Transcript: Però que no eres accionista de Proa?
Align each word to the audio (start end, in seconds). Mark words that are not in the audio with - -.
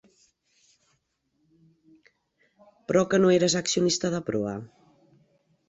Però 2.87 3.05
que 3.13 3.21
no 3.21 3.31
eres 3.37 3.59
accionista 3.63 4.13
de 4.17 4.25
Proa? 4.33 4.59